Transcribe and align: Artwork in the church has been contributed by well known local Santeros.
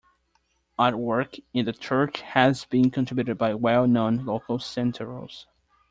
Artwork 0.79 1.43
in 1.53 1.65
the 1.65 1.73
church 1.73 2.21
has 2.21 2.65
been 2.65 2.89
contributed 2.89 3.37
by 3.37 3.53
well 3.53 3.85
known 3.85 4.25
local 4.25 4.57
Santeros. 4.57 5.45